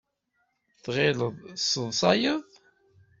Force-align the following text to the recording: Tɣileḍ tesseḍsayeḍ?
Tɣileḍ 0.83 1.33
tesseḍsayeḍ? 1.57 2.39